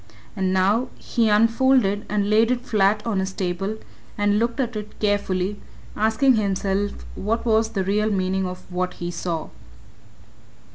[0.35, 3.77] And now he unfolded and laid it flat on his table
[4.17, 5.61] and looked at it carefully,
[5.95, 9.49] asking himself what was the real meaning of what he saw.